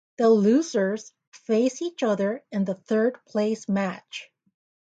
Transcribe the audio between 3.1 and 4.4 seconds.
place match.